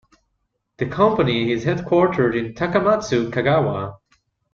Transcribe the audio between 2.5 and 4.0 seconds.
Takamatsu, Kagawa.